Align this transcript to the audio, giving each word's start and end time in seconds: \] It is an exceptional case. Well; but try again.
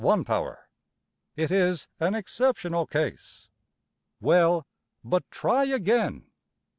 \] 0.01 0.03
It 1.35 1.51
is 1.51 1.87
an 1.99 2.15
exceptional 2.15 2.87
case. 2.87 3.49
Well; 4.19 4.65
but 5.03 5.29
try 5.29 5.65
again. 5.65 6.25